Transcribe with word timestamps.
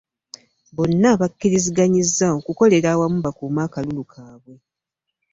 Bonna 0.75 1.09
bakkiriziganyizza 1.19 2.25
okukolera 2.39 2.87
awamu 2.93 3.19
bakuume 3.25 3.61
akalulu 3.67 4.03
kaabwe. 4.11 4.55